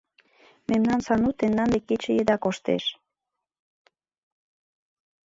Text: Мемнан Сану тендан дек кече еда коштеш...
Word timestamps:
Мемнан 0.69 0.99
Сану 1.05 1.29
тендан 1.39 1.67
дек 1.73 1.83
кече 1.89 2.11
еда 2.21 2.35
коштеш... 2.43 2.83